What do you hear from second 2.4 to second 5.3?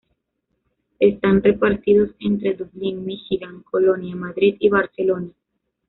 Dublín, Michigan, Colonia, Madrid y Barcelona.